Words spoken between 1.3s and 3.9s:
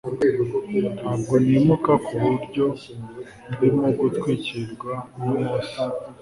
nimuka kuburyo ndimo